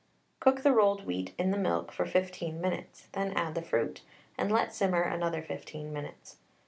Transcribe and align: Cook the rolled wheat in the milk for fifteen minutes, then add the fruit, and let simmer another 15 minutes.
Cook 0.39 0.63
the 0.63 0.71
rolled 0.71 1.05
wheat 1.05 1.35
in 1.37 1.51
the 1.51 1.59
milk 1.59 1.91
for 1.91 2.07
fifteen 2.07 2.59
minutes, 2.59 3.07
then 3.11 3.33
add 3.33 3.53
the 3.53 3.61
fruit, 3.61 4.01
and 4.35 4.51
let 4.51 4.73
simmer 4.73 5.03
another 5.03 5.43
15 5.43 5.93
minutes. 5.93 6.37